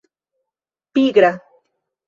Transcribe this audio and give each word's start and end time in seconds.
pigra 0.95 1.31